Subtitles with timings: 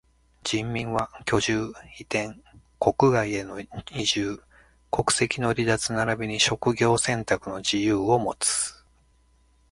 [0.43, 2.35] 人民は居住、移転、
[2.79, 3.59] 国外への
[3.91, 4.41] 移住、
[4.89, 8.83] 国籍の離脱ならびに職業選択の自由をもつ。